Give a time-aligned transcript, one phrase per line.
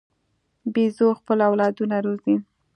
[0.73, 2.35] بیزو خپل اولادونه روزي.